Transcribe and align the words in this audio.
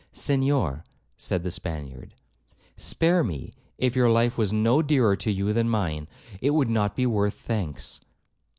'Senhor,' 0.11 0.83
said 1.15 1.43
the 1.43 1.51
Spaniard, 1.51 2.15
'spare 2.75 3.23
me; 3.23 3.53
if 3.77 3.95
your 3.95 4.09
life 4.09 4.35
was 4.35 4.51
no 4.51 4.81
dearer 4.81 5.15
to 5.15 5.29
you 5.29 5.53
than 5.53 5.69
mine, 5.69 6.07
it 6.41 6.55
would 6.55 6.71
not 6.71 6.95
be 6.95 7.05
worth 7.05 7.35
thanks.' 7.35 8.01